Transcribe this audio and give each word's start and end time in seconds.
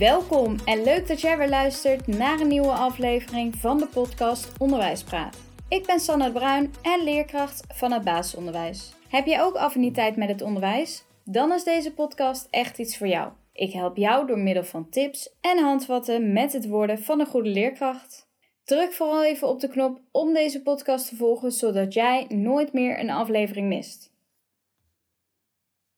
Welkom 0.00 0.56
en 0.64 0.82
leuk 0.82 1.08
dat 1.08 1.20
jij 1.20 1.38
weer 1.38 1.48
luistert 1.48 2.06
naar 2.06 2.40
een 2.40 2.48
nieuwe 2.48 2.72
aflevering 2.72 3.54
van 3.56 3.78
de 3.78 3.86
podcast 3.86 4.52
Onderwijspraat. 4.58 5.36
Ik 5.68 5.86
ben 5.86 6.00
Sanne 6.00 6.32
Bruin 6.32 6.74
en 6.82 7.04
leerkracht 7.04 7.64
van 7.74 7.92
het 7.92 8.04
basisonderwijs. 8.04 8.92
Heb 9.08 9.26
jij 9.26 9.42
ook 9.42 9.54
affiniteit 9.54 10.16
met 10.16 10.28
het 10.28 10.42
onderwijs? 10.42 11.04
Dan 11.24 11.52
is 11.52 11.64
deze 11.64 11.92
podcast 11.92 12.46
echt 12.50 12.78
iets 12.78 12.98
voor 12.98 13.06
jou. 13.06 13.32
Ik 13.52 13.72
help 13.72 13.96
jou 13.96 14.26
door 14.26 14.38
middel 14.38 14.64
van 14.64 14.88
tips 14.88 15.34
en 15.40 15.58
handvatten 15.58 16.32
met 16.32 16.52
het 16.52 16.68
worden 16.68 16.98
van 16.98 17.20
een 17.20 17.26
goede 17.26 17.50
leerkracht. 17.50 18.28
Druk 18.64 18.92
vooral 18.92 19.24
even 19.24 19.48
op 19.48 19.60
de 19.60 19.68
knop 19.68 20.00
om 20.12 20.32
deze 20.32 20.62
podcast 20.62 21.08
te 21.08 21.16
volgen, 21.16 21.52
zodat 21.52 21.94
jij 21.94 22.26
nooit 22.28 22.72
meer 22.72 23.00
een 23.00 23.10
aflevering 23.10 23.68
mist. 23.68 24.09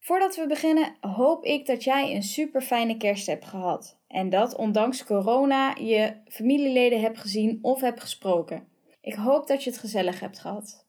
Voordat 0.05 0.35
we 0.35 0.47
beginnen, 0.47 0.95
hoop 1.01 1.45
ik 1.45 1.65
dat 1.65 1.83
jij 1.83 2.15
een 2.15 2.23
super 2.23 2.61
fijne 2.61 2.97
kerst 2.97 3.27
hebt 3.27 3.45
gehad. 3.45 3.97
En 4.07 4.29
dat 4.29 4.55
ondanks 4.55 5.05
corona 5.05 5.75
je 5.75 6.13
familieleden 6.27 7.01
hebt 7.01 7.17
gezien 7.17 7.59
of 7.61 7.81
hebt 7.81 8.01
gesproken. 8.01 8.67
Ik 9.01 9.13
hoop 9.13 9.47
dat 9.47 9.63
je 9.63 9.69
het 9.69 9.79
gezellig 9.79 10.19
hebt 10.19 10.39
gehad. 10.39 10.85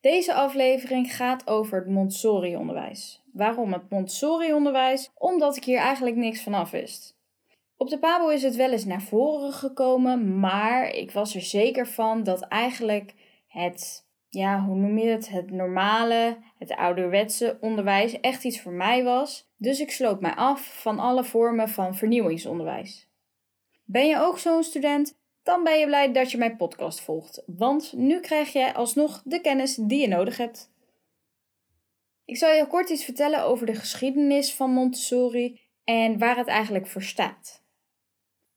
Deze 0.00 0.34
aflevering 0.34 1.14
gaat 1.14 1.46
over 1.46 1.78
het 1.78 1.88
Montessori-onderwijs. 1.88 3.22
Waarom 3.32 3.72
het 3.72 3.90
Montessori-onderwijs? 3.90 5.10
Omdat 5.14 5.56
ik 5.56 5.64
hier 5.64 5.78
eigenlijk 5.78 6.16
niks 6.16 6.42
van 6.42 6.54
af 6.54 6.70
wist. 6.70 7.16
Op 7.76 7.88
de 7.88 7.98
Pabo 7.98 8.28
is 8.28 8.42
het 8.42 8.56
wel 8.56 8.72
eens 8.72 8.84
naar 8.84 9.02
voren 9.02 9.52
gekomen, 9.52 10.38
maar 10.38 10.88
ik 10.88 11.10
was 11.10 11.34
er 11.34 11.40
zeker 11.40 11.86
van 11.86 12.22
dat 12.22 12.40
eigenlijk 12.40 13.14
het, 13.46 14.05
ja, 14.36 14.64
hoe 14.64 14.76
noem 14.76 14.98
je 14.98 15.08
het, 15.08 15.28
het 15.28 15.50
normale, 15.50 16.36
het 16.58 16.70
ouderwetse 16.70 17.58
onderwijs 17.60 18.20
echt 18.20 18.44
iets 18.44 18.60
voor 18.60 18.72
mij 18.72 19.04
was. 19.04 19.50
Dus 19.56 19.80
ik 19.80 19.90
sloot 19.90 20.20
mij 20.20 20.34
af 20.34 20.80
van 20.80 20.98
alle 20.98 21.24
vormen 21.24 21.68
van 21.68 21.94
vernieuwingsonderwijs. 21.94 23.08
Ben 23.84 24.06
je 24.06 24.18
ook 24.18 24.38
zo'n 24.38 24.62
student? 24.62 25.18
Dan 25.42 25.64
ben 25.64 25.78
je 25.78 25.86
blij 25.86 26.12
dat 26.12 26.30
je 26.30 26.38
mijn 26.38 26.56
podcast 26.56 27.00
volgt, 27.00 27.42
want 27.46 27.92
nu 27.92 28.20
krijg 28.20 28.52
jij 28.52 28.74
alsnog 28.74 29.22
de 29.24 29.40
kennis 29.40 29.74
die 29.74 30.00
je 30.00 30.08
nodig 30.08 30.36
hebt. 30.36 30.72
Ik 32.24 32.36
zal 32.36 32.52
je 32.52 32.66
kort 32.66 32.88
iets 32.88 33.04
vertellen 33.04 33.44
over 33.44 33.66
de 33.66 33.74
geschiedenis 33.74 34.54
van 34.54 34.70
Montessori 34.70 35.60
en 35.84 36.18
waar 36.18 36.36
het 36.36 36.46
eigenlijk 36.46 36.86
voor 36.86 37.02
staat. 37.02 37.62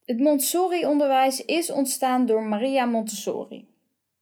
Het 0.06 0.20
Montessori-onderwijs 0.20 1.46
is 1.46 1.72
ontstaan 1.72 2.26
door 2.26 2.44
Maria 2.44 2.86
Montessori. 2.86 3.68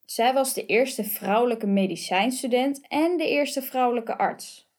Zij 0.08 0.34
was 0.34 0.54
de 0.54 0.66
eerste 0.66 1.04
vrouwelijke 1.04 1.68
medicijnstudent 1.68 2.88
en 2.88 3.18
de 3.18 3.28
eerste 3.28 3.62
vrouwelijke 3.62 4.18
arts. 4.18 4.70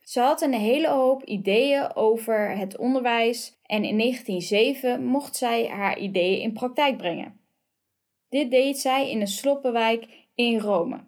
Ze 0.00 0.20
had 0.20 0.42
een 0.42 0.54
hele 0.54 0.88
hoop 0.88 1.24
ideeën 1.24 1.94
over 1.94 2.56
het 2.56 2.76
onderwijs 2.76 3.58
en 3.62 3.84
in 3.84 3.98
1907 3.98 5.04
mocht 5.04 5.36
zij 5.36 5.68
haar 5.68 5.98
ideeën 5.98 6.40
in 6.40 6.52
praktijk 6.52 6.96
brengen. 6.96 7.40
Dit 8.28 8.50
deed 8.50 8.78
zij 8.78 9.10
in 9.10 9.20
een 9.20 9.26
sloppenwijk 9.26 10.06
in 10.34 10.58
Rome. 10.58 11.04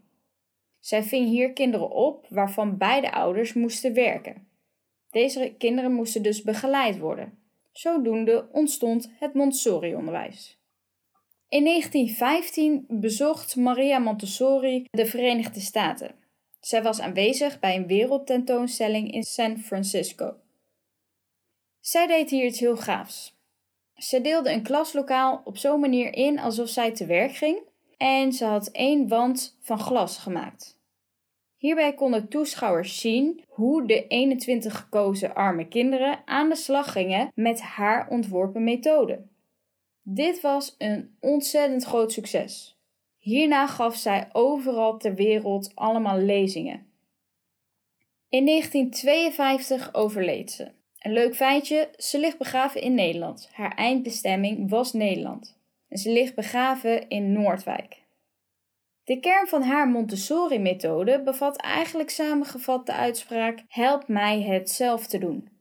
Zij 0.78 1.02
ving 1.02 1.28
hier 1.28 1.52
kinderen 1.52 1.90
op 1.90 2.26
waarvan 2.28 2.76
beide 2.76 3.12
ouders 3.12 3.52
moesten 3.52 3.94
werken. 3.94 4.48
Deze 5.10 5.54
kinderen 5.58 5.92
moesten 5.92 6.22
dus 6.22 6.42
begeleid 6.42 6.98
worden. 6.98 7.38
Zodoende 7.72 8.48
ontstond 8.52 9.10
het 9.18 9.34
Montessori-onderwijs. 9.34 10.57
In 11.48 11.64
1915 11.64 12.84
bezocht 12.88 13.56
Maria 13.56 13.98
Montessori 13.98 14.86
de 14.90 15.06
Verenigde 15.06 15.60
Staten. 15.60 16.14
Zij 16.60 16.82
was 16.82 17.00
aanwezig 17.00 17.60
bij 17.60 17.76
een 17.76 17.86
wereldtentoonstelling 17.86 19.12
in 19.12 19.22
San 19.22 19.58
Francisco. 19.58 20.34
Zij 21.80 22.06
deed 22.06 22.30
hier 22.30 22.44
iets 22.44 22.60
heel 22.60 22.76
gaafs. 22.76 23.36
Ze 23.94 24.20
deelde 24.20 24.50
een 24.50 24.62
klaslokaal 24.62 25.40
op 25.44 25.56
zo'n 25.56 25.80
manier 25.80 26.14
in 26.14 26.38
alsof 26.38 26.68
zij 26.68 26.92
te 26.92 27.06
werk 27.06 27.32
ging 27.32 27.58
en 27.96 28.32
ze 28.32 28.44
had 28.44 28.68
één 28.68 29.08
wand 29.08 29.58
van 29.60 29.78
glas 29.78 30.18
gemaakt. 30.18 30.78
Hierbij 31.56 31.94
konden 31.94 32.28
toeschouwers 32.28 33.00
zien 33.00 33.44
hoe 33.48 33.86
de 33.86 34.06
21 34.06 34.76
gekozen 34.76 35.34
arme 35.34 35.68
kinderen 35.68 36.22
aan 36.24 36.48
de 36.48 36.56
slag 36.56 36.92
gingen 36.92 37.32
met 37.34 37.60
haar 37.60 38.08
ontworpen 38.08 38.64
methode. 38.64 39.26
Dit 40.10 40.40
was 40.40 40.74
een 40.78 41.16
ontzettend 41.20 41.84
groot 41.84 42.12
succes. 42.12 42.78
Hierna 43.18 43.66
gaf 43.66 43.96
zij 43.96 44.28
overal 44.32 44.98
ter 44.98 45.14
wereld 45.14 45.72
allemaal 45.74 46.18
lezingen. 46.18 46.86
In 48.28 48.46
1952 48.46 49.94
overleed 49.94 50.50
ze. 50.50 50.70
Een 50.98 51.12
leuk 51.12 51.36
feitje: 51.36 51.88
ze 51.96 52.18
ligt 52.18 52.38
begraven 52.38 52.80
in 52.80 52.94
Nederland. 52.94 53.48
Haar 53.52 53.74
eindbestemming 53.74 54.70
was 54.70 54.92
Nederland. 54.92 55.58
En 55.88 55.98
ze 55.98 56.10
ligt 56.10 56.34
begraven 56.34 57.08
in 57.08 57.32
Noordwijk. 57.32 58.02
De 59.04 59.20
kern 59.20 59.46
van 59.46 59.62
haar 59.62 59.88
Montessori-methode 59.88 61.22
bevat 61.22 61.56
eigenlijk 61.56 62.10
samengevat 62.10 62.86
de 62.86 62.92
uitspraak: 62.92 63.64
Help 63.68 64.08
mij 64.08 64.42
het 64.42 64.70
zelf 64.70 65.06
te 65.06 65.18
doen. 65.18 65.57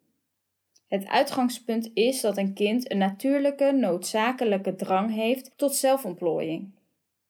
Het 0.87 1.07
uitgangspunt 1.07 1.91
is 1.93 2.21
dat 2.21 2.37
een 2.37 2.53
kind 2.53 2.91
een 2.91 2.97
natuurlijke, 2.97 3.71
noodzakelijke 3.71 4.75
drang 4.75 5.13
heeft 5.13 5.51
tot 5.55 5.75
zelfontplooiing. 5.75 6.71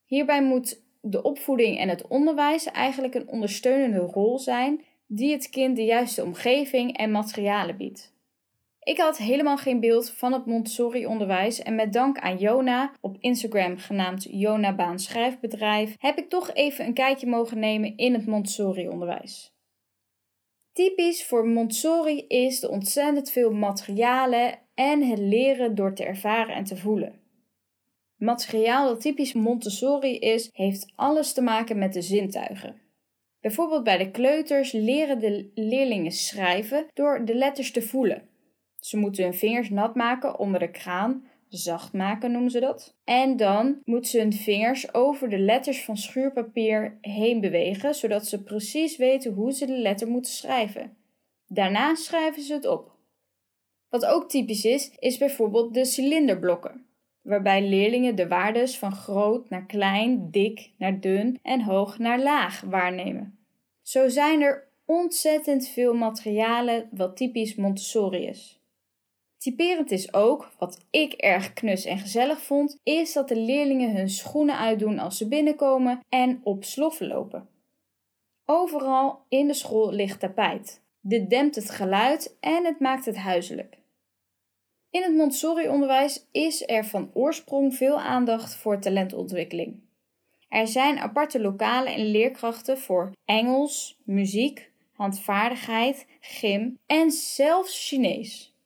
Hierbij 0.05 0.43
moet 0.43 0.81
de 1.01 1.21
opvoeding 1.21 1.77
en 1.77 1.89
het 1.89 2.07
onderwijs 2.07 2.65
eigenlijk 2.65 3.15
een 3.15 3.27
ondersteunende 3.27 3.99
rol 3.99 4.39
zijn 4.39 4.81
die 5.07 5.31
het 5.31 5.49
kind 5.49 5.75
de 5.75 5.85
juiste 5.85 6.23
omgeving 6.23 6.97
en 6.97 7.11
materialen 7.11 7.77
biedt. 7.77 8.15
Ik 8.79 8.97
had 8.97 9.17
helemaal 9.17 9.57
geen 9.57 9.79
beeld 9.79 10.11
van 10.11 10.33
het 10.33 10.45
Montessori-onderwijs 10.45 11.61
en 11.61 11.75
met 11.75 11.93
dank 11.93 12.17
aan 12.17 12.37
Jona, 12.37 12.91
op 13.01 13.17
Instagram 13.19 13.77
genaamd 13.77 14.27
Jona 14.29 14.75
Baan 14.75 14.99
Schrijfbedrijf, 14.99 15.95
heb 15.99 16.17
ik 16.17 16.29
toch 16.29 16.53
even 16.53 16.85
een 16.85 16.93
kijkje 16.93 17.27
mogen 17.27 17.59
nemen 17.59 17.97
in 17.97 18.13
het 18.13 18.25
Montessori-onderwijs. 18.25 19.56
Typisch 20.77 21.25
voor 21.25 21.47
Montessori 21.47 22.25
is 22.27 22.59
de 22.59 22.69
ontzettend 22.69 23.31
veel 23.31 23.51
materialen 23.51 24.59
en 24.75 25.03
het 25.03 25.19
leren 25.19 25.75
door 25.75 25.93
te 25.93 26.03
ervaren 26.03 26.55
en 26.55 26.63
te 26.63 26.77
voelen. 26.77 27.19
Materiaal 28.17 28.87
dat 28.87 29.01
typisch 29.01 29.33
Montessori 29.33 30.17
is, 30.17 30.49
heeft 30.53 30.93
alles 30.95 31.33
te 31.33 31.41
maken 31.41 31.77
met 31.77 31.93
de 31.93 32.01
zintuigen. 32.01 32.81
Bijvoorbeeld 33.41 33.83
bij 33.83 33.97
de 33.97 34.11
kleuters 34.11 34.71
leren 34.71 35.19
de 35.19 35.51
leerlingen 35.53 36.11
schrijven 36.11 36.87
door 36.93 37.25
de 37.25 37.35
letters 37.35 37.71
te 37.71 37.81
voelen. 37.81 38.29
Ze 38.79 38.97
moeten 38.97 39.23
hun 39.23 39.33
vingers 39.33 39.69
nat 39.69 39.95
maken 39.95 40.39
onder 40.39 40.59
de 40.59 40.71
kraan, 40.71 41.27
zacht 41.49 41.93
maken 41.93 42.31
noemen 42.31 42.51
ze 42.51 42.59
dat. 42.59 42.95
En 43.03 43.37
dan 43.37 43.81
moeten 43.85 44.11
ze 44.11 44.19
hun 44.19 44.33
vingers 44.33 44.93
over 44.93 45.29
de 45.29 45.39
letters 45.39 45.83
van 45.83 45.97
schuurpapier 45.97 46.97
heen 47.01 47.41
bewegen, 47.41 47.95
zodat 47.95 48.27
ze 48.27 48.43
precies 48.43 48.97
weten 48.97 49.33
hoe 49.33 49.51
ze 49.51 49.65
de 49.65 49.77
letter 49.77 50.07
moeten 50.07 50.31
schrijven. 50.31 50.97
Daarna 51.47 51.95
schrijven 51.95 52.41
ze 52.41 52.53
het 52.53 52.67
op. 52.67 52.95
Wat 53.89 54.05
ook 54.05 54.29
typisch 54.29 54.65
is, 54.65 54.91
is 54.99 55.17
bijvoorbeeld 55.17 55.73
de 55.73 55.85
cilinderblokken, 55.85 56.85
waarbij 57.21 57.67
leerlingen 57.67 58.15
de 58.15 58.27
waardes 58.27 58.77
van 58.77 58.91
groot 58.91 59.49
naar 59.49 59.65
klein, 59.65 60.31
dik 60.31 60.71
naar 60.77 60.99
dun 60.99 61.39
en 61.41 61.61
hoog 61.61 61.97
naar 61.97 62.19
laag 62.19 62.61
waarnemen. 62.61 63.39
Zo 63.81 64.07
zijn 64.07 64.41
er 64.41 64.67
ontzettend 64.85 65.67
veel 65.67 65.93
materialen 65.93 66.89
wat 66.91 67.17
typisch 67.17 67.55
Montessori 67.55 68.25
is. 68.25 68.56
Typerend 69.37 69.91
is 69.91 70.13
ook, 70.13 70.51
wat 70.57 70.85
ik 70.89 71.13
erg 71.13 71.53
knus 71.53 71.85
en 71.85 71.97
gezellig 71.97 72.41
vond, 72.41 72.79
is 72.83 73.13
dat 73.13 73.27
de 73.27 73.35
leerlingen 73.35 73.95
hun 73.95 74.09
schoenen 74.09 74.57
uitdoen 74.57 74.99
als 74.99 75.17
ze 75.17 75.27
binnenkomen 75.27 75.99
en 76.09 76.41
op 76.43 76.63
sloffen 76.63 77.07
lopen. 77.07 77.49
Overal 78.45 79.21
in 79.29 79.47
de 79.47 79.53
school 79.53 79.91
ligt 79.91 80.19
tapijt. 80.19 80.81
Dit 81.01 81.29
dempt 81.29 81.55
het 81.55 81.69
geluid 81.69 82.37
en 82.39 82.65
het 82.65 82.79
maakt 82.79 83.05
het 83.05 83.17
huiselijk. 83.17 83.77
In 84.89 85.03
het 85.03 85.15
Montessori-onderwijs 85.15 86.25
is 86.31 86.67
er 86.67 86.85
van 86.85 87.09
oorsprong 87.13 87.75
veel 87.75 87.99
aandacht 87.99 88.55
voor 88.55 88.79
talentontwikkeling. 88.79 89.79
Er 90.49 90.67
zijn 90.67 90.97
aparte 90.97 91.41
lokalen 91.41 91.93
en 91.93 92.05
leerkrachten 92.05 92.77
voor 92.77 93.11
Engels, 93.25 93.97
muziek, 94.03 94.71
handvaardigheid, 94.93 96.07
gym 96.19 96.77
en 96.85 97.11
zelfs 97.11 97.87
Chinees. 97.87 98.56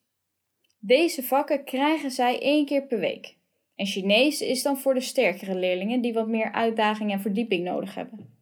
Deze 0.83 1.23
vakken 1.23 1.63
krijgen 1.63 2.11
zij 2.11 2.41
één 2.41 2.65
keer 2.65 2.83
per 2.83 2.99
week. 2.99 3.35
En 3.75 3.85
Chinees 3.85 4.41
is 4.41 4.63
dan 4.63 4.77
voor 4.77 4.93
de 4.93 5.01
sterkere 5.01 5.55
leerlingen 5.55 6.01
die 6.01 6.13
wat 6.13 6.27
meer 6.27 6.51
uitdaging 6.51 7.11
en 7.11 7.21
verdieping 7.21 7.63
nodig 7.63 7.95
hebben. 7.95 8.37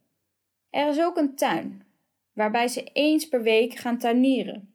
Er 0.70 0.88
is 0.88 1.00
ook 1.00 1.16
een 1.16 1.34
tuin, 1.34 1.82
waarbij 2.32 2.68
ze 2.68 2.84
eens 2.92 3.28
per 3.28 3.42
week 3.42 3.74
gaan 3.74 3.98
tuinieren. 3.98 4.74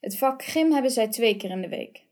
Het 0.00 0.18
vak 0.18 0.42
gym 0.44 0.72
hebben 0.72 0.90
zij 0.90 1.08
twee 1.08 1.36
keer 1.36 1.50
in 1.50 1.60
de 1.60 1.68
week. 1.68 2.04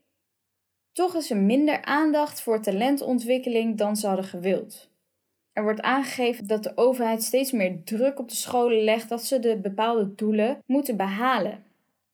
Toch 0.91 1.15
is 1.15 1.29
er 1.29 1.37
minder 1.37 1.81
aandacht 1.81 2.41
voor 2.41 2.61
talentontwikkeling 2.61 3.77
dan 3.77 3.95
ze 3.95 4.07
hadden 4.07 4.25
gewild. 4.25 4.89
Er 5.53 5.63
wordt 5.63 5.81
aangegeven 5.81 6.47
dat 6.47 6.63
de 6.63 6.77
overheid 6.77 7.23
steeds 7.23 7.51
meer 7.51 7.83
druk 7.83 8.19
op 8.19 8.29
de 8.29 8.35
scholen 8.35 8.83
legt 8.83 9.09
dat 9.09 9.23
ze 9.23 9.39
de 9.39 9.57
bepaalde 9.57 10.15
doelen 10.15 10.63
moeten 10.65 10.97
behalen 10.97 11.63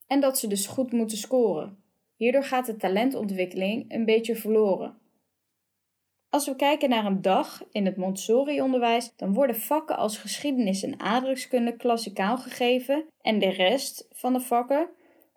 en 0.07 0.19
dat 0.19 0.39
ze 0.39 0.47
dus 0.47 0.67
goed 0.67 0.91
moeten 0.91 1.17
scoren. 1.17 1.85
Hierdoor 2.17 2.43
gaat 2.43 2.65
de 2.65 2.75
talentontwikkeling 2.75 3.93
een 3.93 4.05
beetje 4.05 4.35
verloren. 4.35 4.97
Als 6.29 6.47
we 6.47 6.55
kijken 6.55 6.89
naar 6.89 7.05
een 7.05 7.21
dag 7.21 7.63
in 7.71 7.85
het 7.85 7.97
Montessori-onderwijs, 7.97 9.15
dan 9.15 9.33
worden 9.33 9.55
vakken 9.55 9.97
als 9.97 10.17
geschiedenis 10.17 10.83
en 10.83 10.99
aardrijkskunde 10.99 11.75
klassikaal 11.75 12.37
gegeven 12.37 13.05
en 13.21 13.39
de 13.39 13.49
rest 13.49 14.07
van 14.11 14.33
de 14.33 14.39
vakken 14.39 14.89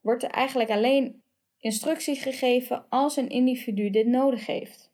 wordt 0.03 0.23
er 0.23 0.31
eigenlijk 0.31 0.71
alleen 0.71 1.23
instructie 1.59 2.15
gegeven 2.15 2.85
als 2.88 3.17
een 3.17 3.29
individu 3.29 3.91
dit 3.91 4.06
nodig 4.06 4.47
heeft. 4.47 4.91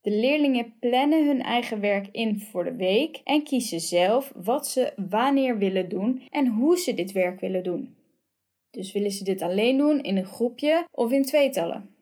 De 0.00 0.10
leerlingen 0.10 0.74
plannen 0.80 1.26
hun 1.26 1.42
eigen 1.42 1.80
werk 1.80 2.08
in 2.12 2.40
voor 2.40 2.64
de 2.64 2.76
week 2.76 3.20
en 3.24 3.42
kiezen 3.42 3.80
zelf 3.80 4.32
wat 4.36 4.68
ze 4.68 4.92
wanneer 5.08 5.58
willen 5.58 5.88
doen 5.88 6.22
en 6.30 6.46
hoe 6.46 6.78
ze 6.78 6.94
dit 6.94 7.12
werk 7.12 7.40
willen 7.40 7.62
doen. 7.62 7.97
Dus 8.78 8.92
willen 8.92 9.10
ze 9.10 9.24
dit 9.24 9.42
alleen 9.42 9.76
doen 9.76 10.02
in 10.02 10.16
een 10.16 10.26
groepje 10.26 10.86
of 10.90 11.10
in 11.10 11.24
tweetallen? 11.24 11.94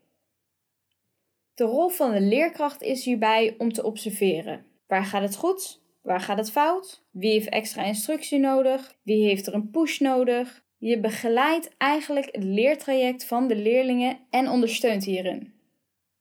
De 1.55 1.64
rol 1.64 1.88
van 1.88 2.12
de 2.12 2.20
leerkracht 2.20 2.82
is 2.82 3.05
hierbij 3.05 3.55
om 3.58 3.73
te 3.73 3.84
observeren. 3.84 4.67
Waar 4.87 5.05
gaat 5.05 5.23
het 5.23 5.37
goed? 5.37 5.81
Waar 6.02 6.20
gaat 6.20 6.38
het 6.38 6.50
fout? 6.50 7.02
Wie 7.11 7.31
heeft 7.31 7.49
extra 7.49 7.84
instructie 7.84 8.38
nodig? 8.38 8.96
Wie 9.02 9.25
heeft 9.25 9.46
er 9.46 9.55
een 9.55 9.70
push 9.70 9.99
nodig? 9.99 10.64
Je 10.78 11.00
begeleidt 11.00 11.76
eigenlijk 11.76 12.28
het 12.32 12.44
leertraject 12.44 13.25
van 13.25 13.49
de 13.49 13.56
leerlingen 13.56 14.19
en 14.31 14.49
ondersteunt 14.49 15.05
hierin. 15.05 15.52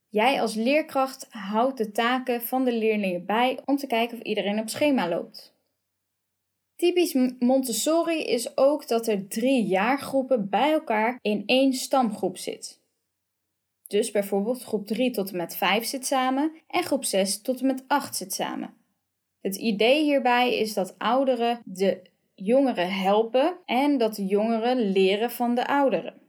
Jij 0.10 0.42
als 0.42 0.56
leerkracht 0.56 1.28
houdt 1.30 1.78
de 1.78 1.92
taken 1.92 2.42
van 2.42 2.66
de 2.66 2.74
leerlingen 2.74 3.26
bij 3.26 3.60
om 3.66 3.78
te 3.78 3.88
kijken 3.88 4.18
of 4.18 4.24
iedereen 4.24 4.60
op 4.60 4.70
schema 4.70 5.10
loopt. 5.10 5.55
Typisch 6.76 7.14
Montessori 7.40 8.24
is 8.24 8.58
ook 8.58 8.88
dat 8.88 9.08
er 9.08 9.28
drie 9.28 9.66
jaargroepen 9.66 10.50
bij 10.50 10.72
elkaar 10.72 11.20
in 11.22 11.44
één 11.46 11.74
stamgroep 11.74 12.38
zit. 12.38 12.84
Dus 13.88 14.12
bijvoorbeeld 14.12 14.64
groep 14.64 14.88
3 14.88 15.12
tot 15.12 15.30
en 15.30 15.38
met 15.38 15.56
5 15.56 15.86
zit 15.86 16.06
samen 16.06 16.52
en 16.68 16.84
groep 16.84 17.04
6 17.04 17.42
tot 17.42 17.60
en 17.60 17.66
met 17.66 17.84
8 17.88 18.16
zit 18.16 18.34
samen. 18.34 18.74
Het 19.42 19.56
idee 19.56 20.04
hierbij 20.04 20.58
is 20.58 20.74
dat 20.74 20.96
ouderen 20.98 21.62
de 21.66 22.02
jongeren 22.34 22.94
helpen 22.94 23.58
en 23.66 23.98
dat 23.98 24.16
de 24.16 24.26
jongeren 24.26 24.92
leren 24.92 25.32
van 25.32 25.56
de 25.56 25.68
ouderen. 25.68 26.22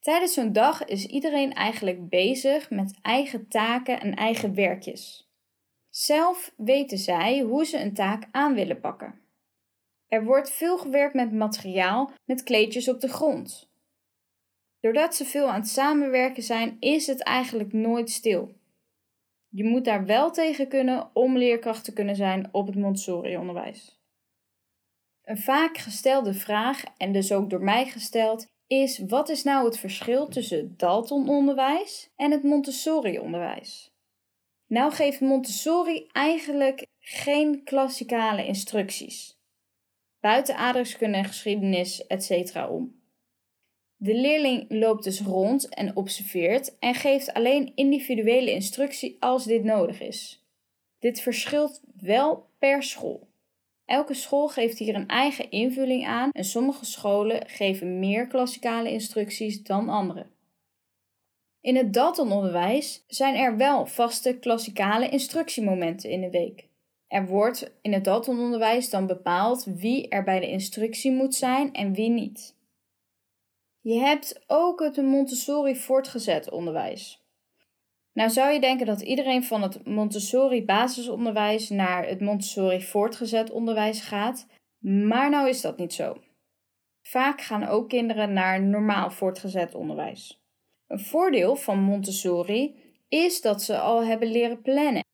Tijdens 0.00 0.34
zo'n 0.34 0.52
dag 0.52 0.84
is 0.84 1.06
iedereen 1.06 1.52
eigenlijk 1.52 2.08
bezig 2.08 2.70
met 2.70 2.98
eigen 3.02 3.48
taken 3.48 4.00
en 4.00 4.14
eigen 4.14 4.54
werkjes. 4.54 5.23
Zelf 5.96 6.52
weten 6.56 6.98
zij 6.98 7.40
hoe 7.40 7.64
ze 7.64 7.78
een 7.78 7.94
taak 7.94 8.28
aan 8.30 8.54
willen 8.54 8.80
pakken. 8.80 9.20
Er 10.06 10.24
wordt 10.24 10.50
veel 10.50 10.78
gewerkt 10.78 11.14
met 11.14 11.32
materiaal, 11.32 12.10
met 12.24 12.42
kleedjes 12.42 12.88
op 12.88 13.00
de 13.00 13.08
grond. 13.08 13.70
Doordat 14.80 15.14
ze 15.14 15.24
veel 15.24 15.50
aan 15.50 15.60
het 15.60 15.68
samenwerken 15.68 16.42
zijn, 16.42 16.76
is 16.80 17.06
het 17.06 17.22
eigenlijk 17.22 17.72
nooit 17.72 18.10
stil. 18.10 18.54
Je 19.48 19.64
moet 19.64 19.84
daar 19.84 20.04
wel 20.04 20.30
tegen 20.30 20.68
kunnen 20.68 21.10
om 21.12 21.38
leerkracht 21.38 21.84
te 21.84 21.92
kunnen 21.92 22.16
zijn 22.16 22.48
op 22.52 22.66
het 22.66 22.76
Montessori-onderwijs. 22.76 24.00
Een 25.22 25.38
vaak 25.38 25.78
gestelde 25.78 26.34
vraag, 26.34 26.82
en 26.96 27.12
dus 27.12 27.32
ook 27.32 27.50
door 27.50 27.62
mij 27.62 27.86
gesteld, 27.86 28.46
is 28.66 28.98
wat 28.98 29.28
is 29.28 29.42
nou 29.42 29.64
het 29.64 29.78
verschil 29.78 30.28
tussen 30.28 30.74
Dalton-onderwijs 30.76 32.10
en 32.16 32.30
het 32.30 32.42
Montessori-onderwijs? 32.42 33.93
Nou 34.66 34.92
geeft 34.92 35.20
Montessori 35.20 36.06
eigenlijk 36.12 36.86
geen 37.00 37.64
klassikale 37.64 38.46
instructies, 38.46 39.38
buiten 40.20 40.56
aardrijkskunde 40.56 41.16
en 41.16 41.24
geschiedenis, 41.24 42.06
etc. 42.06 42.56
om. 42.70 43.02
De 43.96 44.14
leerling 44.14 44.64
loopt 44.68 45.04
dus 45.04 45.20
rond 45.20 45.68
en 45.68 45.96
observeert 45.96 46.78
en 46.78 46.94
geeft 46.94 47.32
alleen 47.32 47.72
individuele 47.74 48.50
instructie 48.50 49.16
als 49.20 49.44
dit 49.44 49.64
nodig 49.64 50.00
is. 50.00 50.44
Dit 50.98 51.20
verschilt 51.20 51.82
wel 52.00 52.46
per 52.58 52.82
school. 52.82 53.28
Elke 53.84 54.14
school 54.14 54.48
geeft 54.48 54.78
hier 54.78 54.94
een 54.94 55.08
eigen 55.08 55.50
invulling 55.50 56.06
aan 56.06 56.30
en 56.30 56.44
sommige 56.44 56.84
scholen 56.84 57.48
geven 57.48 57.98
meer 57.98 58.26
klassikale 58.26 58.90
instructies 58.90 59.62
dan 59.62 59.88
andere. 59.88 60.26
In 61.64 61.76
het 61.76 61.92
Daltononderwijs 61.92 63.04
zijn 63.06 63.34
er 63.34 63.56
wel 63.56 63.86
vaste 63.86 64.38
klassikale 64.38 65.08
instructiemomenten 65.08 66.10
in 66.10 66.20
de 66.20 66.30
week. 66.30 66.68
Er 67.08 67.26
wordt 67.26 67.72
in 67.82 67.92
het 67.92 68.04
Daltononderwijs 68.04 68.90
dan 68.90 69.06
bepaald 69.06 69.64
wie 69.64 70.08
er 70.08 70.24
bij 70.24 70.40
de 70.40 70.50
instructie 70.50 71.12
moet 71.12 71.34
zijn 71.34 71.72
en 71.72 71.92
wie 71.92 72.08
niet. 72.10 72.56
Je 73.80 73.98
hebt 73.98 74.44
ook 74.46 74.80
het 74.80 74.96
Montessori 74.96 75.76
voortgezet 75.76 76.50
onderwijs. 76.50 77.24
Nou 78.12 78.30
zou 78.30 78.52
je 78.52 78.60
denken 78.60 78.86
dat 78.86 79.00
iedereen 79.00 79.44
van 79.44 79.62
het 79.62 79.86
Montessori 79.86 80.64
basisonderwijs 80.64 81.68
naar 81.68 82.06
het 82.06 82.20
Montessori 82.20 82.82
voortgezet 82.82 83.50
onderwijs 83.50 84.00
gaat, 84.00 84.46
maar 84.78 85.30
nou 85.30 85.48
is 85.48 85.60
dat 85.60 85.78
niet 85.78 85.94
zo. 85.94 86.16
Vaak 87.02 87.40
gaan 87.40 87.66
ook 87.66 87.88
kinderen 87.88 88.32
naar 88.32 88.62
normaal 88.62 89.10
voortgezet 89.10 89.74
onderwijs. 89.74 90.43
Een 90.86 91.00
voordeel 91.00 91.56
van 91.56 91.78
Montessori 91.78 92.76
is 93.08 93.40
dat 93.40 93.62
ze 93.62 93.78
al 93.78 94.04
hebben 94.04 94.30
leren 94.30 94.62
plannen. 94.62 95.04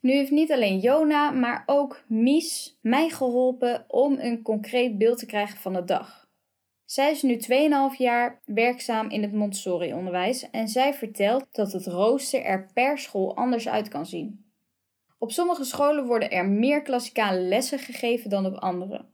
Nu 0.00 0.12
heeft 0.12 0.30
niet 0.30 0.52
alleen 0.52 0.78
Jona, 0.78 1.30
maar 1.30 1.62
ook 1.66 2.02
Mies 2.06 2.78
mij 2.80 3.08
geholpen 3.08 3.84
om 3.88 4.18
een 4.18 4.42
concreet 4.42 4.98
beeld 4.98 5.18
te 5.18 5.26
krijgen 5.26 5.58
van 5.58 5.72
de 5.72 5.84
dag. 5.84 6.28
Zij 6.84 7.10
is 7.10 7.22
nu 7.22 7.40
2,5 7.92 7.96
jaar 7.96 8.40
werkzaam 8.44 9.10
in 9.10 9.22
het 9.22 9.32
Montessori-onderwijs 9.32 10.50
en 10.50 10.68
zij 10.68 10.94
vertelt 10.94 11.46
dat 11.52 11.72
het 11.72 11.86
rooster 11.86 12.42
er 12.42 12.70
per 12.74 12.98
school 12.98 13.36
anders 13.36 13.68
uit 13.68 13.88
kan 13.88 14.06
zien. 14.06 14.52
Op 15.18 15.32
sommige 15.32 15.64
scholen 15.64 16.06
worden 16.06 16.30
er 16.30 16.48
meer 16.48 16.82
klassikale 16.82 17.40
lessen 17.40 17.78
gegeven 17.78 18.30
dan 18.30 18.46
op 18.46 18.54
andere. 18.54 19.04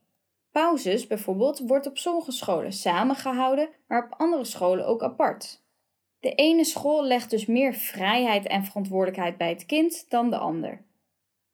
Pauzes 0.51 1.07
bijvoorbeeld 1.07 1.59
wordt 1.59 1.87
op 1.87 1.99
sommige 1.99 2.33
scholen 2.33 2.73
samengehouden, 2.73 3.69
maar 3.87 4.05
op 4.05 4.19
andere 4.19 4.45
scholen 4.45 4.87
ook 4.87 5.03
apart. 5.03 5.65
De 6.27 6.35
ene 6.35 6.65
school 6.65 7.05
legt 7.05 7.31
dus 7.31 7.47
meer 7.47 7.75
vrijheid 7.75 8.47
en 8.47 8.65
verantwoordelijkheid 8.65 9.37
bij 9.37 9.49
het 9.49 9.67
kind 9.67 10.07
dan 10.09 10.31
de 10.31 10.39
ander. 10.39 10.83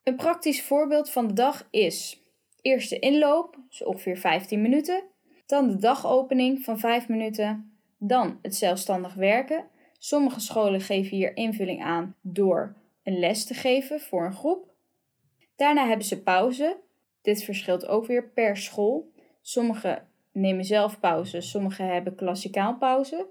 Een 0.02 0.16
praktisch 0.16 0.62
voorbeeld 0.62 1.10
van 1.10 1.26
de 1.26 1.32
dag 1.32 1.68
is: 1.70 2.22
eerste 2.60 2.98
inloop, 2.98 3.56
dus 3.68 3.84
ongeveer 3.84 4.16
15 4.16 4.62
minuten, 4.62 5.02
dan 5.46 5.68
de 5.68 5.76
dagopening 5.76 6.64
van 6.64 6.78
5 6.78 7.08
minuten. 7.08 7.76
Dan 7.98 8.38
het 8.42 8.56
zelfstandig 8.56 9.14
werken. 9.14 9.64
Sommige 9.98 10.40
scholen 10.40 10.80
geven 10.80 11.16
hier 11.16 11.36
invulling 11.36 11.82
aan 11.82 12.16
door 12.20 12.76
een 13.02 13.18
les 13.18 13.44
te 13.44 13.54
geven 13.54 14.00
voor 14.00 14.24
een 14.24 14.34
groep. 14.34 14.70
Daarna 15.56 15.86
hebben 15.86 16.06
ze 16.06 16.22
pauze. 16.22 16.76
Dit 17.22 17.44
verschilt 17.44 17.86
ook 17.86 18.06
weer 18.06 18.28
per 18.28 18.56
school. 18.56 19.12
Sommige 19.40 20.02
nemen 20.30 20.64
zelf 20.64 21.00
pauze, 21.00 21.40
sommige 21.40 21.82
hebben 21.82 22.14
klassikaal 22.14 22.76
pauze. 22.76 23.26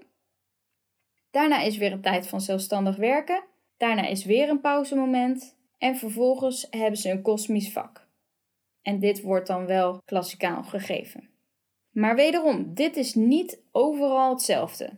Daarna 1.32 1.60
is 1.60 1.76
weer 1.76 1.92
een 1.92 2.00
tijd 2.00 2.26
van 2.26 2.40
zelfstandig 2.40 2.96
werken. 2.96 3.44
Daarna 3.76 4.06
is 4.06 4.24
weer 4.24 4.48
een 4.48 4.60
pauzemoment. 4.60 5.56
En 5.78 5.96
vervolgens 5.96 6.66
hebben 6.70 6.98
ze 6.98 7.10
een 7.10 7.22
kosmisch 7.22 7.72
vak. 7.72 8.08
En 8.82 8.98
dit 8.98 9.22
wordt 9.22 9.46
dan 9.46 9.66
wel 9.66 10.02
klassikaal 10.04 10.62
gegeven. 10.62 11.28
Maar 11.90 12.14
wederom, 12.14 12.74
dit 12.74 12.96
is 12.96 13.14
niet 13.14 13.62
overal 13.70 14.30
hetzelfde. 14.30 14.90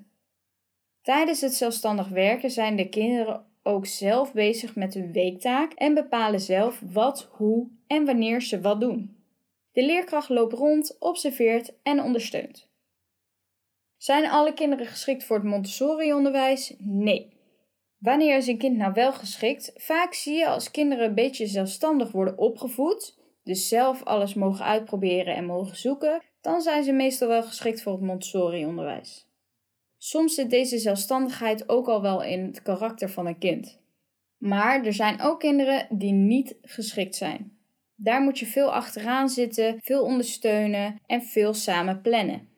Tijdens 1.03 1.41
het 1.41 1.55
zelfstandig 1.55 2.09
werken 2.09 2.51
zijn 2.51 2.77
de 2.77 2.89
kinderen 2.89 3.47
ook 3.63 3.87
zelf 3.87 4.33
bezig 4.33 4.77
met 4.77 4.95
hun 4.95 5.13
weektaak 5.13 5.73
en 5.73 5.95
bepalen 5.95 6.41
zelf 6.41 6.83
wat, 6.93 7.29
hoe 7.31 7.69
en 7.87 8.05
wanneer 8.05 8.43
ze 8.43 8.61
wat 8.61 8.81
doen. 8.81 9.17
De 9.73 9.85
leerkracht 9.85 10.29
loopt 10.29 10.53
rond, 10.53 10.97
observeert 10.99 11.73
en 11.83 12.03
ondersteunt. 12.03 12.73
Zijn 13.97 14.31
alle 14.31 14.55
kinderen 14.55 14.87
geschikt 14.87 15.25
voor 15.25 15.37
het 15.37 15.45
Montessori-onderwijs? 15.45 16.75
Nee. 16.79 17.33
Wanneer 17.99 18.37
is 18.37 18.47
een 18.47 18.59
kind 18.59 18.77
nou 18.77 18.93
wel 18.93 19.13
geschikt? 19.13 19.73
Vaak 19.75 20.15
zie 20.15 20.37
je 20.37 20.49
als 20.49 20.71
kinderen 20.71 21.05
een 21.05 21.15
beetje 21.15 21.47
zelfstandig 21.47 22.13
worden 22.13 22.39
opgevoed, 22.39 23.19
dus 23.45 23.69
zelf 23.69 24.03
alles 24.03 24.35
mogen 24.35 24.65
uitproberen 24.65 25.35
en 25.35 25.45
mogen 25.45 25.77
zoeken, 25.77 26.23
dan 26.41 26.61
zijn 26.61 26.85
ze 26.85 26.93
meestal 26.93 27.29
wel 27.29 27.43
geschikt 27.43 27.83
voor 27.83 27.93
het 27.93 28.03
Montessori-onderwijs. 28.03 29.29
Soms 29.99 30.35
zit 30.35 30.51
deze 30.51 30.79
zelfstandigheid 30.79 31.69
ook 31.69 31.89
al 31.89 32.03
wel 32.03 32.23
in 32.23 32.45
het 32.45 32.63
karakter 32.63 33.11
van 33.11 33.27
een 33.27 33.39
kind. 33.39 33.81
Maar 34.37 34.85
er 34.85 34.93
zijn 34.93 35.21
ook 35.21 35.41
kinderen 35.41 35.87
die 35.91 36.13
niet 36.13 36.57
geschikt 36.63 37.15
zijn. 37.15 37.59
Daar 37.95 38.21
moet 38.21 38.39
je 38.39 38.47
veel 38.47 38.73
achteraan 38.73 39.29
zitten, 39.29 39.79
veel 39.83 40.03
ondersteunen 40.03 41.01
en 41.07 41.23
veel 41.23 41.55
samen 41.55 42.01
plannen. 42.01 42.49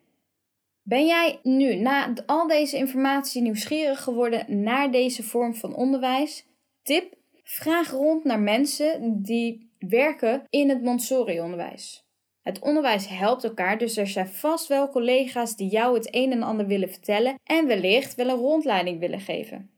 Ben 0.89 1.07
jij 1.07 1.39
nu 1.43 1.75
na 1.75 2.13
al 2.27 2.47
deze 2.47 2.77
informatie 2.77 3.43
nieuwsgierig 3.43 4.03
geworden 4.03 4.63
naar 4.63 4.91
deze 4.91 5.23
vorm 5.23 5.55
van 5.55 5.75
onderwijs? 5.75 6.47
Tip: 6.83 7.15
vraag 7.43 7.91
rond 7.91 8.25
naar 8.25 8.41
mensen 8.41 9.23
die 9.23 9.71
werken 9.79 10.43
in 10.51 10.69
het 10.69 10.83
Montessori-onderwijs. 10.83 12.05
Het 12.43 12.59
onderwijs 12.59 13.09
helpt 13.09 13.45
elkaar, 13.45 13.79
dus 13.79 13.97
er 13.97 14.07
zijn 14.07 14.29
vast 14.29 14.67
wel 14.67 14.89
collega's 14.89 15.57
die 15.57 15.69
jou 15.69 15.95
het 15.95 16.15
een 16.15 16.33
en 16.33 16.43
ander 16.43 16.67
willen 16.67 16.91
vertellen 16.91 17.39
en 17.45 17.67
wellicht 17.67 18.15
wel 18.15 18.29
een 18.29 18.37
rondleiding 18.37 19.01
willen 19.01 19.21
geven. 19.21 19.71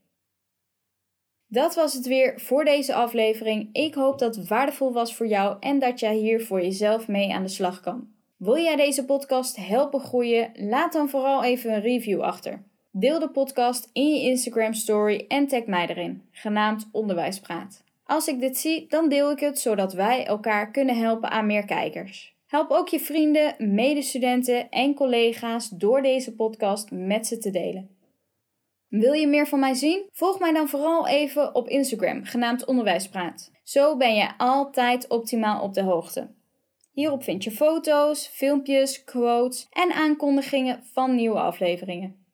Dat 1.47 1.75
was 1.75 1.95
het 1.95 2.07
weer 2.07 2.41
voor 2.41 2.65
deze 2.65 2.95
aflevering. 2.95 3.69
Ik 3.73 3.95
hoop 3.95 4.19
dat 4.19 4.37
het 4.37 4.49
waardevol 4.49 4.93
was 4.93 5.15
voor 5.15 5.27
jou 5.27 5.57
en 5.61 5.79
dat 5.79 6.01
jij 6.01 6.15
hier 6.15 6.45
voor 6.45 6.63
jezelf 6.63 7.09
mee 7.09 7.33
aan 7.33 7.43
de 7.43 7.49
slag 7.49 7.81
kan. 7.81 8.17
Wil 8.39 8.57
jij 8.57 8.77
deze 8.77 9.05
podcast 9.05 9.57
helpen 9.57 10.01
groeien? 10.01 10.51
Laat 10.55 10.93
dan 10.93 11.09
vooral 11.09 11.45
even 11.45 11.73
een 11.73 11.81
review 11.81 12.21
achter. 12.21 12.63
Deel 12.91 13.19
de 13.19 13.31
podcast 13.31 13.91
in 13.93 14.15
je 14.15 14.21
Instagram 14.21 14.73
story 14.73 15.25
en 15.29 15.47
tag 15.47 15.65
mij 15.67 15.89
erin, 15.89 16.23
genaamd 16.31 16.89
Onderwijspraat. 16.93 17.85
Als 18.05 18.29
ik 18.29 18.41
dit 18.41 18.59
zie, 18.59 18.87
dan 18.89 19.09
deel 19.09 19.31
ik 19.31 19.41
het 19.41 19.59
zodat 19.59 19.93
wij 19.93 20.27
elkaar 20.27 20.71
kunnen 20.71 20.97
helpen 20.97 21.31
aan 21.31 21.47
meer 21.47 21.65
kijkers. 21.65 22.35
Help 22.47 22.71
ook 22.71 22.89
je 22.89 23.01
vrienden, 23.01 23.55
medestudenten 23.75 24.71
en 24.71 24.95
collega's 24.95 25.69
door 25.69 26.03
deze 26.03 26.35
podcast 26.35 26.91
met 26.91 27.27
ze 27.27 27.39
te 27.39 27.51
delen. 27.51 27.91
Wil 28.89 29.13
je 29.13 29.27
meer 29.27 29.47
van 29.47 29.61
mij 29.61 29.75
zien? 29.75 30.09
Volg 30.13 30.39
mij 30.39 30.53
dan 30.53 30.69
vooral 30.69 31.09
even 31.09 31.55
op 31.55 31.69
Instagram, 31.69 32.25
genaamd 32.25 32.65
Onderwijspraat. 32.65 33.51
Zo 33.63 33.97
ben 33.97 34.15
je 34.15 34.29
altijd 34.37 35.09
optimaal 35.09 35.63
op 35.63 35.75
de 35.75 35.83
hoogte. 35.83 36.37
Hierop 36.99 37.23
vind 37.23 37.45
je 37.45 37.51
foto's, 37.51 38.27
filmpjes, 38.27 39.05
quotes 39.05 39.67
en 39.71 39.93
aankondigingen 39.93 40.83
van 40.93 41.15
nieuwe 41.15 41.39
afleveringen. 41.39 42.27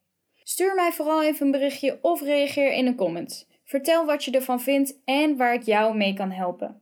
Stuur 0.43 0.75
mij 0.75 0.93
vooral 0.93 1.23
even 1.25 1.47
een 1.47 1.53
berichtje 1.53 1.99
of 2.03 2.23
reageer 2.23 2.73
in 2.73 2.87
een 2.87 2.95
comment. 2.95 3.49
Vertel 3.65 4.05
wat 4.05 4.25
je 4.25 4.31
ervan 4.31 4.61
vindt 4.61 5.01
en 5.05 5.37
waar 5.37 5.55
ik 5.55 5.63
jou 5.63 5.97
mee 5.97 6.15
kan 6.15 6.31
helpen. 6.31 6.81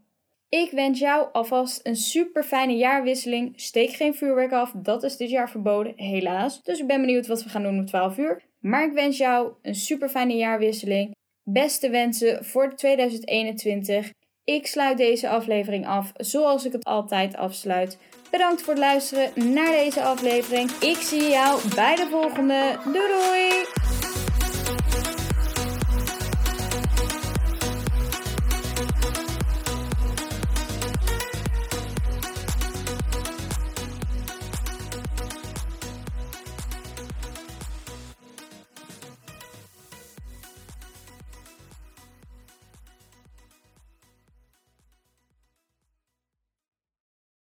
Ik 0.49 0.71
wens 0.71 0.99
jou 0.99 1.29
alvast 1.33 1.87
een 1.87 1.97
super 1.97 2.45
fijne 2.45 2.77
jaarwisseling. 2.77 3.53
Steek 3.61 3.91
geen 3.91 4.15
vuurwerk 4.15 4.53
af, 4.53 4.73
dat 4.77 5.03
is 5.03 5.17
dit 5.17 5.31
jaar 5.31 5.51
verboden, 5.51 5.93
helaas. 5.97 6.63
Dus 6.63 6.81
ik 6.81 6.87
ben 6.87 7.01
benieuwd 7.01 7.27
wat 7.27 7.43
we 7.43 7.49
gaan 7.49 7.63
doen 7.63 7.79
om 7.79 7.87
12 7.87 8.19
uur. 8.19 8.43
Maar 8.61 8.85
ik 8.85 8.93
wens 8.93 9.19
jou 9.19 9.53
een 9.63 9.75
super 9.75 10.09
fijne 10.09 10.37
jaarwisseling. 10.37 11.15
Beste 11.45 11.91
wensen 11.91 12.45
voor 12.45 12.75
2021. 12.75 14.13
Ik 14.45 14.67
sluit 14.67 14.97
deze 14.97 15.29
aflevering 15.29 15.87
af 15.87 16.13
zoals 16.17 16.65
ik 16.65 16.73
het 16.73 16.85
altijd 16.85 17.37
afsluit. 17.37 17.99
Bedankt 18.31 18.63
voor 18.63 18.73
het 18.73 18.83
luisteren 18.83 19.53
naar 19.53 19.73
deze 19.73 20.03
aflevering. 20.03 20.71
Ik 20.71 20.97
zie 20.97 21.31
jou 21.31 21.61
bij 21.75 21.97
de 21.97 22.09
volgende. 22.11 22.79
Doei 22.85 23.09
doei! 23.09 24.02